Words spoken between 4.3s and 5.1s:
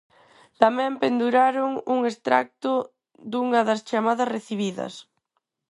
recibidas.